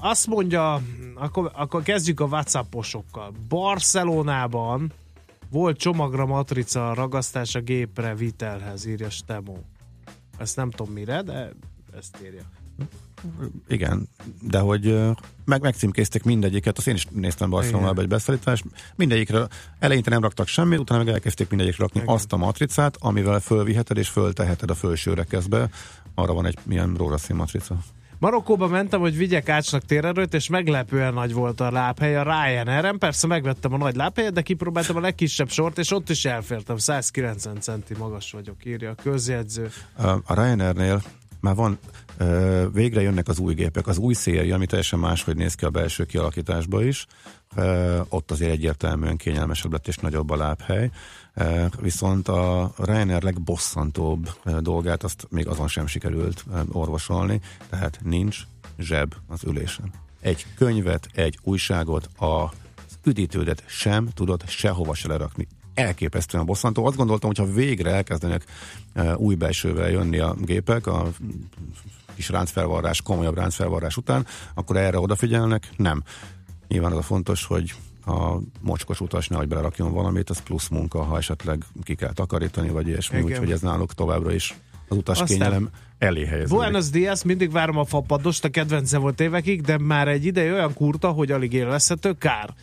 [0.00, 0.82] Azt mondja,
[1.14, 3.32] akkor, akkor kezdjük a Whatsapposokkal.
[3.48, 4.92] Barcelonában
[5.50, 9.64] volt csomagra matrica ragasztás a gépre vitelhez, írja Stemó.
[10.38, 11.52] Ezt nem tudom mire, de
[11.96, 12.42] ezt írja.
[13.68, 14.08] Igen,
[14.42, 15.00] de hogy
[15.44, 18.64] meg megcímkézték mindegyiket, azt én is néztem Barcelonában egy beszállítást,
[18.94, 19.46] mindegyikre
[19.78, 22.14] eleinte nem raktak semmit, utána meg elkezdték mindegyikre rakni Igen.
[22.14, 25.68] azt a matricát, amivel fölviheted és fölteheted a felső rekeszbe.
[26.14, 27.76] Arra van egy milyen rózsaszín matrica.
[28.18, 32.98] Marokkóba mentem, hogy vigyek ácsnak térerőt, és meglepően nagy volt a lábhely a Ryanair-en.
[32.98, 36.76] Persze megvettem a nagy lábhelyet, de kipróbáltam a legkisebb sort, és ott is elfértem.
[36.76, 39.70] 190 centi magas vagyok, írja a közjegyző.
[40.24, 41.02] A Ryanairnél
[41.46, 41.78] már van,
[42.72, 46.04] végre jönnek az új gépek, az új széria, ami teljesen máshogy néz ki a belső
[46.04, 47.06] kialakításba is.
[48.08, 50.90] Ott azért egyértelműen kényelmesebb lett és nagyobb a lábhely.
[51.80, 54.28] Viszont a Ryanair legbosszantóbb
[54.60, 57.40] dolgát azt még azon sem sikerült orvosolni,
[57.70, 58.38] tehát nincs
[58.78, 59.92] zseb az ülésen.
[60.20, 62.52] Egy könyvet, egy újságot, a
[63.04, 65.46] üdítődet sem tudod sehova se lerakni.
[65.76, 66.86] Elképesztően bosszantó.
[66.86, 68.44] Azt gondoltam, hogyha végre elkezdenek
[68.92, 71.08] e, új belsővel jönni a gépek, a
[72.14, 75.68] kis ráncfelvarrás, komolyabb ráncfelvarrás után, akkor erre odafigyelnek.
[75.76, 76.02] Nem.
[76.68, 77.74] Nyilván az a fontos, hogy
[78.06, 82.88] a mocskos utas nehogy belerakjon valamit, az plusz munka, ha esetleg ki kell takarítani, vagy
[82.88, 83.30] ilyesmi, Igen.
[83.30, 84.54] úgyhogy ez náluk továbbra is
[84.88, 86.54] az utas Aztán- kényelem elé helyeződik.
[86.54, 90.74] Buenos Dias, mindig várom a fapadost, a kedvence volt évekig, de már egy ideje olyan
[90.74, 92.54] kurta, hogy alig élvezhető, kár.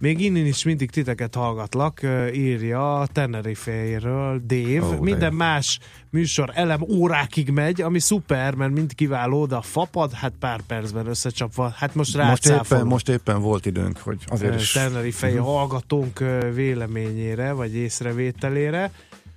[0.00, 2.00] Még innen is mindig titeket hallgatlak,
[2.32, 4.94] írja Tenerife-ről Dave.
[4.94, 5.36] De Minden jó.
[5.36, 5.78] más
[6.10, 11.06] műsor elem órákig megy, ami szuper, mert mind kiváló, de a fapad, hát pár percben
[11.06, 11.68] összecsapva.
[11.76, 14.72] Hát most most, éppen, most éppen volt időnk, hogy azért is...
[14.72, 18.92] Tenerife hallgatónk ö, véleményére, vagy észrevételére.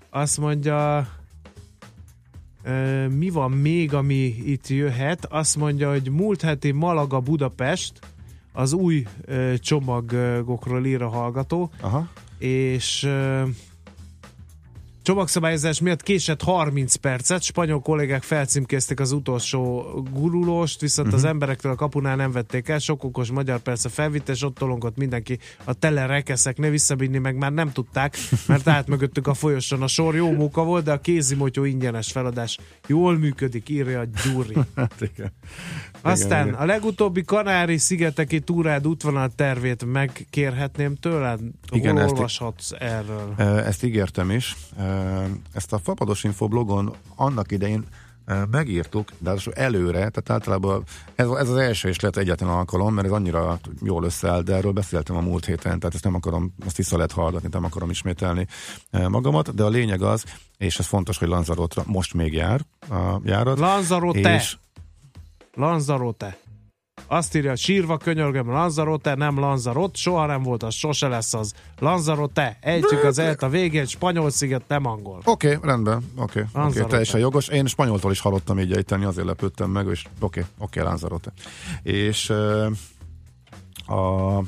[0.09, 1.07] Azt mondja,
[3.09, 5.26] mi van még, ami itt jöhet?
[5.26, 7.99] Azt mondja, hogy múlt heti Malaga Budapest,
[8.54, 12.08] az új ö, csomagokról ír a hallgató, Aha.
[12.38, 13.43] és ö,
[15.04, 19.82] csomagszabályozás miatt késett 30 percet, spanyol kollégák felcímkézték az utolsó
[20.14, 21.24] gurulóst, viszont uh-huh.
[21.24, 24.97] az emberektől a kapunál nem vették el, sok okos magyar persze felvitte, és ott tolongott
[24.97, 29.88] mindenki a tele rekeszeknél, visszabinni meg már nem tudták, mert át mögöttük a folyoson a
[29.88, 34.58] sor, jó móka volt, de a kézimotyó ingyenes feladás jól működik, írja a Gyuri.
[36.04, 36.12] Hát.
[36.14, 41.39] Aztán a legutóbbi Kanári-szigeteki túrád útvonal tervét megkérhetném tőled?
[41.72, 43.34] Igen, Hol ezt- olvashatsz erről?
[43.38, 44.56] Ezt ígértem is.
[45.54, 47.86] Ezt a Fapados Info blogon annak idején
[48.52, 50.84] megírtuk, de az előre, tehát általában
[51.16, 54.72] ez, ez az első és lehet egyetlen alkalom, mert ez annyira jól összeáll, de erről
[54.72, 58.48] beszéltem a múlt héten, tehát ezt nem akarom, azt vissza lehet hallgatni, nem akarom ismételni
[58.91, 60.24] magamat, de a lényeg az,
[60.58, 63.60] és ez fontos, hogy Lanzarotra most még jár a járat.
[63.60, 64.36] Lanzarote!
[64.36, 64.58] és
[65.54, 66.38] Lanzarote.
[67.08, 71.54] Azt írja, sírva könyörgöm, Lanzarote, nem Lanzarot, soha nem volt az, sose lesz az.
[71.80, 75.22] Lanzarote, ejtjük azelt a végén, spanyol sziget, nem angol.
[75.26, 77.47] Oké, okay, rendben, oké, okay, okay, teljesen jogos.
[77.47, 81.32] Én spanyoltól is hallottam így ejteni, azért lepődtem meg, és oké, okay, oké, okay, Lanzarote.
[81.84, 84.43] És uh, a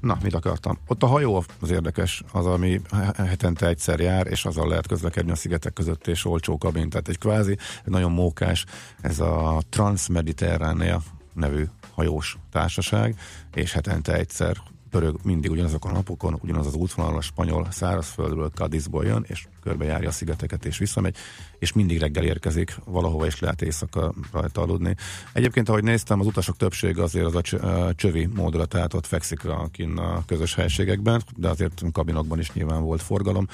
[0.00, 0.78] Na, mit akartam?
[0.86, 2.80] Ott a hajó az érdekes, az, ami
[3.16, 6.88] hetente egyszer jár, és azzal lehet közlekedni a szigetek között, és olcsó kabin.
[6.88, 7.50] Tehát egy kvázi,
[7.84, 8.64] egy nagyon mókás,
[9.00, 11.64] ez a Transmediterránea nevű
[12.00, 13.18] hajós társaság,
[13.54, 14.56] és hetente egyszer
[14.90, 20.08] pörög mindig ugyanazokon a napokon, ugyanaz az útvonal a spanyol szárazföldről, Cadizból jön, és körbejárja
[20.08, 21.16] a szigeteket, és visszamegy,
[21.58, 24.96] és mindig reggel érkezik valahova, és lehet éjszaka rajta aludni.
[25.32, 29.06] Egyébként, ahogy néztem, az utasok többsége azért az a csö- a csövi módra, tehát ott
[29.06, 33.46] fekszik a, kinn a közös helységekben, de azért kabinokban is nyilván volt forgalom.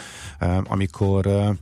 [0.64, 1.56] Amikor eh,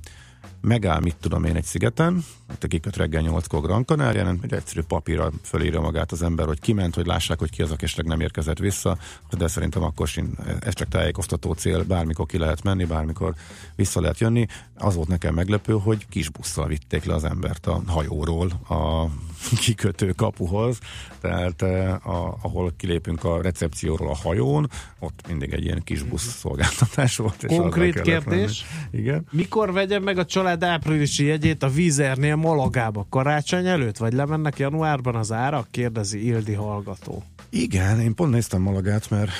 [0.60, 2.24] megáll, mit tudom én, egy szigeten,
[2.54, 6.94] ott kiköt reggel 8-kor Gran Canarián, egy egyszerű papírra fölírja magát az ember, hogy kiment,
[6.94, 8.98] hogy lássák, hogy ki az, aki esetleg nem érkezett vissza,
[9.38, 13.34] de szerintem akkor sin, ez csak tájékoztató cél, bármikor ki lehet menni, bármikor
[13.76, 14.46] vissza lehet jönni.
[14.78, 19.04] Az volt nekem meglepő, hogy kis busszal vitték le az embert a hajóról a
[19.64, 20.78] kikötő kapuhoz,
[21.20, 26.36] tehát eh, a, ahol kilépünk a recepcióról a hajón, ott mindig egy ilyen kis busz
[26.38, 27.42] szolgáltatás volt.
[27.42, 28.64] és Konkrét kérdés.
[28.90, 29.02] menni.
[29.02, 29.26] Igen.
[29.30, 33.06] Mikor vegyem meg a család áprilisi jegyét a vízernél Malagába?
[33.10, 33.96] Karácsony előtt?
[33.96, 35.70] Vagy lemennek januárban az árak?
[35.70, 37.22] Kérdezi Ildi hallgató.
[37.50, 39.30] Igen, én pont néztem Malagát, mert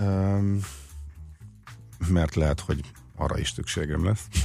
[0.00, 0.60] um,
[2.08, 2.80] mert lehet, hogy
[3.16, 4.26] arra is szükségem lesz.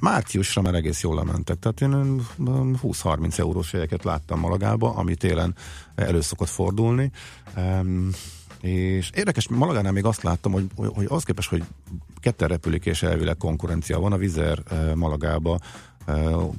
[0.00, 1.92] Márciusra már egész jól lementek, tehát én
[2.38, 5.54] um, 20-30 eurós jegyeket láttam Malagába, ami télen
[5.94, 7.10] elő szokott fordulni.
[7.56, 8.10] Um,
[8.60, 11.64] és érdekes, Malagánál még azt láttam, hogy, hogy az képest, hogy
[12.20, 15.58] ketten repülik és elvileg konkurencia van, a Vizer uh, Malagába
[16.06, 16.52] uh,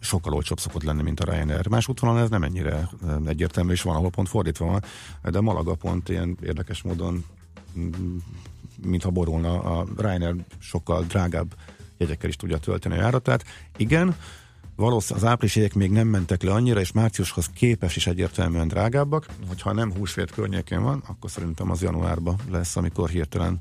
[0.00, 1.68] sokkal olcsóbb szokott lenni, mint a Ryanair.
[1.68, 2.88] Más útvonalon ez nem ennyire
[3.26, 4.82] egyértelmű, és van, ahol pont fordítva van,
[5.22, 7.24] de Malaga pont ilyen érdekes módon
[7.78, 8.16] mm,
[8.82, 11.54] mintha borulna, a Ryanair sokkal drágább
[11.96, 13.44] jegyekkel is tudja tölteni a járatát.
[13.76, 14.14] Igen,
[14.76, 19.26] valószínűleg az áprilisiek még nem mentek le annyira, és márciushoz képes is egyértelműen drágábbak.
[19.48, 23.58] Hogyha nem húsvét környékén van, akkor szerintem az januárban lesz, amikor hirtelen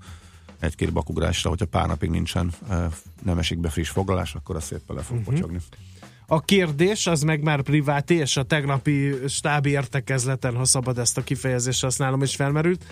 [0.59, 2.53] egy-két bakugrásra, hogyha pár napig nincsen,
[3.23, 5.33] nem esik be friss foglalás, akkor a szépen le fog uh-huh.
[5.33, 5.59] pocsogni.
[6.31, 11.23] A kérdés az meg már privát, és a tegnapi stábi értekezleten, ha szabad ezt a
[11.23, 12.85] kifejezést használom, is felmerült.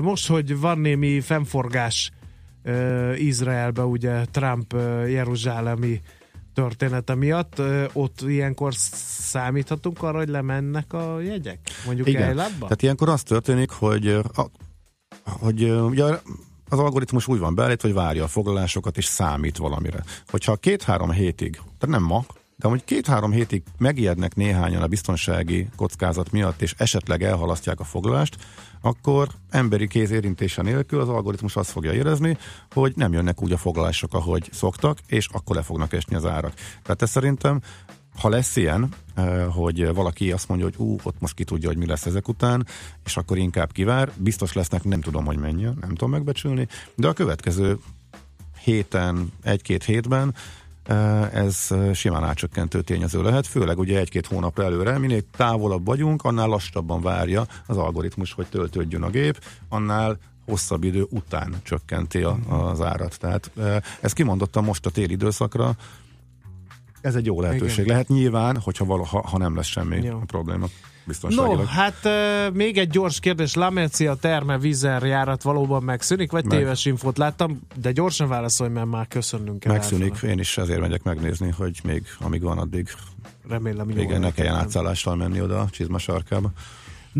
[0.00, 2.10] Most, hogy van némi fennforgás
[3.16, 4.72] Izraelbe, ugye Trump
[5.08, 6.00] Jeruzsálemi
[6.54, 7.62] története miatt,
[7.92, 11.58] ott ilyenkor számíthatunk arra, hogy lemennek a jegyek?
[11.86, 12.22] Mondjuk Igen.
[12.22, 12.62] Eilatba?
[12.64, 14.50] Tehát ilyenkor az történik, hogy, a,
[15.22, 16.04] hogy ugye
[16.68, 20.02] az algoritmus úgy van beállít, hogy várja a foglalásokat és számít valamire.
[20.28, 22.24] Hogyha két-három hétig, tehát nem ma,
[22.56, 28.36] de hogy két-három hétig megijednek néhányan a biztonsági kockázat miatt, és esetleg elhalasztják a foglalást,
[28.80, 32.38] akkor emberi kéz érintése nélkül az algoritmus azt fogja érezni,
[32.72, 36.54] hogy nem jönnek úgy a foglalások, ahogy szoktak, és akkor le fognak esni az árak.
[36.82, 37.60] Tehát ez szerintem
[38.18, 41.76] ha lesz ilyen, eh, hogy valaki azt mondja, hogy ú, ott most ki tudja, hogy
[41.76, 42.66] mi lesz ezek után,
[43.04, 47.12] és akkor inkább kivár, biztos lesznek, nem tudom, hogy mennyi, nem tudom megbecsülni, de a
[47.12, 47.78] következő
[48.62, 50.34] héten, egy-két hétben
[51.32, 57.00] ez simán átcsökkentő tényező lehet, főleg ugye egy-két hónapra előre, minél távolabb vagyunk, annál lassabban
[57.00, 63.18] várja az algoritmus, hogy töltődjön a gép, annál hosszabb idő után csökkenti a, az árat.
[63.18, 65.76] Tehát eh, ez kimondottam most a téli időszakra,
[67.00, 67.78] ez egy jó lehetőség.
[67.78, 67.88] Igen.
[67.88, 70.18] Lehet nyilván, hogyha valaha, ha nem lesz semmi jó.
[70.18, 70.66] probléma.
[71.20, 73.54] No, hát uh, még egy gyors kérdés.
[73.54, 76.58] Lamercia terme vízer járat valóban megszűnik, vagy meg.
[76.58, 79.72] téves infót láttam, de gyorsan válaszolj, mert már köszönünk el.
[79.72, 80.32] Megszűnik, elfele.
[80.32, 82.88] én is ezért megyek megnézni, hogy még amíg van addig
[83.48, 84.00] Remélem, jó.
[84.00, 86.50] Igen, ne kelljen átszállással menni oda a csizma sarkába.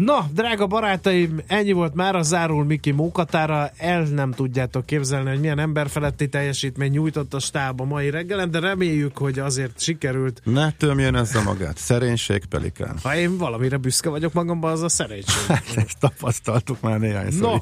[0.05, 3.70] Na, drága barátaim, ennyi volt már a zárul Miki mókatára.
[3.76, 8.59] El nem tudjátok képzelni, hogy milyen emberfeletti teljesítmény nyújtott a stáb a mai reggelen, de
[8.59, 10.40] reméljük, hogy azért sikerült.
[10.44, 11.76] Ne tömjön ezzel magát.
[11.78, 12.99] Szerénység, pelikán.
[13.03, 15.34] Ha én valamire büszke vagyok magamban, az a szerénység.
[15.57, 17.57] Hát, ezt tapasztaltuk már néhány No,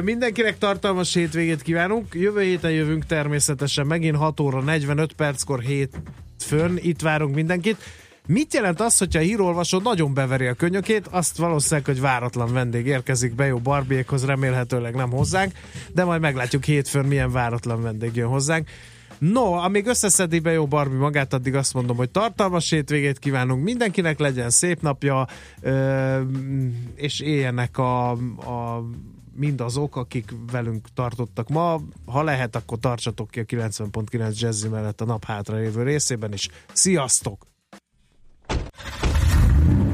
[0.00, 2.14] mindenkinek tartalmas hétvégét kívánunk.
[2.14, 6.00] Jövő héten jövünk természetesen megint 6 óra 45 perckor hét
[6.38, 6.76] fönn.
[6.76, 7.76] Itt várunk mindenkit.
[8.28, 12.86] Mit jelent az, hogyha a hírolvasó nagyon beveri a könyökét, azt valószínűleg, hogy váratlan vendég
[12.86, 15.52] érkezik be jó Barbiékhoz, remélhetőleg nem hozzánk,
[15.92, 18.68] de majd meglátjuk hétfőn milyen váratlan vendég jön hozzánk.
[19.18, 24.18] No, amíg összeszedi be jó Barbie magát, addig azt mondom, hogy tartalmas hétvégét kívánunk mindenkinek,
[24.18, 25.26] legyen szép napja,
[26.94, 28.84] és éljenek a, a
[29.34, 31.80] mindazok, akik velünk tartottak ma.
[32.06, 36.48] Ha lehet, akkor tartsatok ki a 90.9 Jazzy mellett a nap hátra lévő részében is.
[36.72, 37.53] Sziasztok!